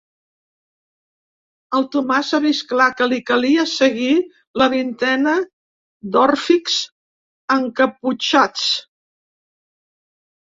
[1.79, 4.15] El Tomàs ha vist clar que li calia seguir
[4.61, 5.35] la vintena
[6.17, 6.79] d'òrfics
[7.57, 8.65] encaputxats.